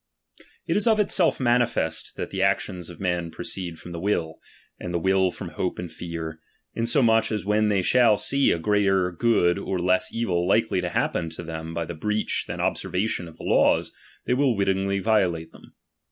[0.65, 3.99] It is of itself manifest that the actions of men chap, v, proceed from the
[3.99, 4.39] will,
[4.79, 6.39] and the will from hope and '~^' fear,
[6.73, 10.81] insomuch as when they shall see a greater of nature good or less evil likely
[10.81, 13.93] to happen to them by the for ibV^rBer breach than observation of the laws,
[14.25, 15.75] they will ""^°""'^ p'" wittingly violate them.